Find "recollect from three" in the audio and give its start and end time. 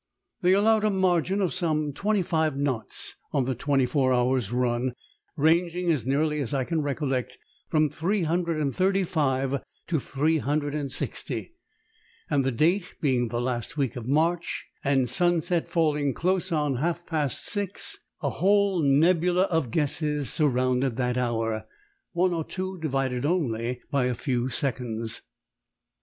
6.81-8.23